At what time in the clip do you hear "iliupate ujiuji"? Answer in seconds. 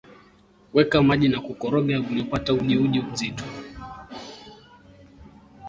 1.97-2.99